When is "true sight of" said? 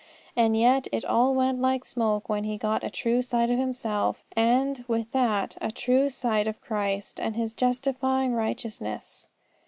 2.89-3.59, 5.71-6.59